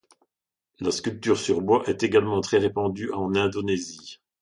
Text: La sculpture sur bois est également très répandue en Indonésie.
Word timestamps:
La 0.79 0.89
sculpture 0.89 1.37
sur 1.37 1.61
bois 1.61 1.87
est 1.87 2.01
également 2.01 2.41
très 2.41 2.57
répandue 2.57 3.11
en 3.13 3.35
Indonésie. 3.35 4.17